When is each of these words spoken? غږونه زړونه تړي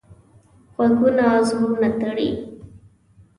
غږونه 0.75 1.25
زړونه 1.47 1.89
تړي 1.99 2.29